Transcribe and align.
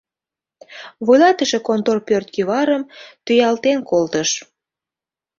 Вуйлатыше 1.05 1.59
контор 1.67 1.97
пӧрт 2.07 2.27
кӱварым 2.35 2.83
тӱялтен 3.25 3.79
колтыш: 3.89 4.29